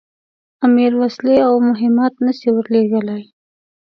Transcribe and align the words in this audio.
امیر 0.65 0.91
وسلې 1.01 1.37
او 1.47 1.53
مهمات 1.69 2.13
نه 2.25 2.31
سي 2.39 2.47
ورلېږلای. 2.53 3.23